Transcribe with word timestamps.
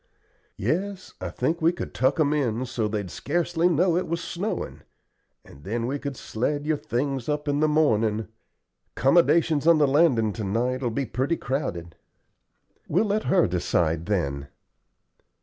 "Yes, 0.57 1.13
I 1.21 1.29
think 1.29 1.61
we 1.61 1.71
could 1.71 1.93
tuck 1.93 2.19
'em 2.19 2.33
in 2.33 2.65
so 2.65 2.87
they'd 2.87 3.11
scarcely 3.11 3.69
know 3.69 3.95
it 3.95 4.07
was 4.07 4.19
snowin', 4.19 4.81
and 5.45 5.63
then 5.63 5.85
we 5.85 5.99
could 5.99 6.17
sled 6.17 6.65
your 6.65 6.77
things 6.77 7.29
up 7.29 7.47
in 7.47 7.59
the 7.59 7.67
mornin'. 7.67 8.27
'Commodations 8.95 9.67
on 9.67 9.77
the 9.77 9.87
landin' 9.87 10.33
to 10.33 10.43
night 10.43 10.81
will 10.81 10.89
be 10.89 11.05
pretty 11.05 11.37
crowded." 11.37 11.95
"We'll 12.89 13.05
let 13.05 13.25
her 13.25 13.45
decide, 13.45 14.07
then." 14.07 14.47